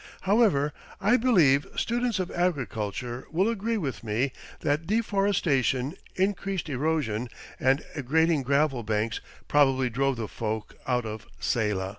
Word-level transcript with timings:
However, 0.21 0.73
I 0.99 1.15
believe 1.15 1.67
students 1.75 2.17
of 2.17 2.31
agriculture 2.31 3.27
will 3.31 3.47
agree 3.47 3.77
with 3.77 4.03
me 4.03 4.31
that 4.61 4.87
deforestation, 4.87 5.93
increased 6.15 6.69
erosion, 6.69 7.29
and 7.59 7.83
aggrading 7.95 8.41
gravel 8.43 8.81
banks 8.81 9.21
probably 9.47 9.91
drove 9.91 10.15
the 10.17 10.27
folk 10.27 10.75
out 10.87 11.05
of 11.05 11.27
Saylla. 11.39 11.89